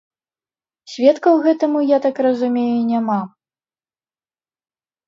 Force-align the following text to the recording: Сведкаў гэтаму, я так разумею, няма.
Сведкаў 0.93 1.33
гэтаму, 1.45 1.79
я 1.91 1.97
так 2.09 2.15
разумею, 2.29 2.79
няма. 2.91 3.21